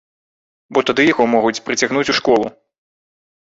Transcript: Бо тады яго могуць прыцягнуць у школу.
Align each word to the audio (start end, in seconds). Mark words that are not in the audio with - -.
Бо 0.77 0.83
тады 0.87 1.05
яго 1.11 1.27
могуць 1.35 1.63
прыцягнуць 1.69 2.05
у 2.17 2.19
школу. 2.23 2.53